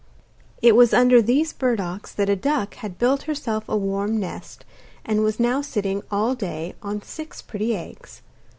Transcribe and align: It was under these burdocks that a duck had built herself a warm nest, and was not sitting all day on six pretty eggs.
It 0.63 0.75
was 0.75 0.95
under 0.95 1.21
these 1.21 1.53
burdocks 1.53 2.11
that 2.11 2.27
a 2.27 2.35
duck 2.35 2.73
had 2.73 2.97
built 2.97 3.21
herself 3.29 3.69
a 3.69 3.77
warm 3.77 4.19
nest, 4.19 4.65
and 5.05 5.21
was 5.21 5.39
not 5.39 5.65
sitting 5.65 6.01
all 6.09 6.33
day 6.33 6.73
on 6.81 7.03
six 7.03 7.43
pretty 7.43 7.75
eggs. 7.75 8.23